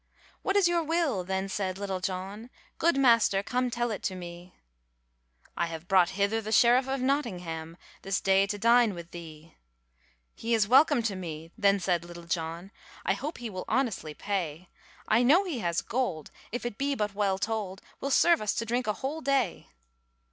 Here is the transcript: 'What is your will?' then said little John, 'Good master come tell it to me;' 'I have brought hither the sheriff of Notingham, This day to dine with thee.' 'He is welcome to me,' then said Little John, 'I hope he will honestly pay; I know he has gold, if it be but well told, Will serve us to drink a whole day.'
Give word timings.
'What 0.41 0.55
is 0.55 0.67
your 0.67 0.81
will?' 0.81 1.23
then 1.23 1.47
said 1.47 1.77
little 1.77 1.99
John, 1.99 2.49
'Good 2.79 2.97
master 2.97 3.43
come 3.43 3.69
tell 3.69 3.91
it 3.91 4.01
to 4.05 4.15
me;' 4.15 4.55
'I 5.55 5.67
have 5.67 5.87
brought 5.87 6.09
hither 6.17 6.41
the 6.41 6.51
sheriff 6.51 6.87
of 6.87 7.01
Notingham, 7.01 7.77
This 8.01 8.19
day 8.19 8.47
to 8.47 8.57
dine 8.57 8.95
with 8.95 9.11
thee.' 9.11 9.53
'He 10.33 10.55
is 10.55 10.67
welcome 10.67 11.03
to 11.03 11.15
me,' 11.15 11.51
then 11.55 11.79
said 11.79 12.03
Little 12.03 12.23
John, 12.23 12.71
'I 13.05 13.13
hope 13.13 13.37
he 13.37 13.49
will 13.51 13.65
honestly 13.67 14.15
pay; 14.15 14.69
I 15.07 15.21
know 15.21 15.43
he 15.43 15.59
has 15.59 15.81
gold, 15.83 16.31
if 16.51 16.65
it 16.65 16.79
be 16.79 16.95
but 16.95 17.13
well 17.13 17.37
told, 17.37 17.79
Will 17.99 18.09
serve 18.09 18.41
us 18.41 18.55
to 18.55 18.65
drink 18.65 18.87
a 18.87 18.93
whole 19.05 19.21
day.' 19.21 19.67